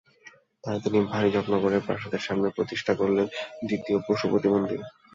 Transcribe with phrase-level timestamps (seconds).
[0.63, 3.27] তাই তিনি ভারি যত্ন করে প্রাসাদের সামনেই প্রতিষ্ঠা করলেন,
[3.67, 4.79] দ্বিতীয় পশুপতি মন্দির।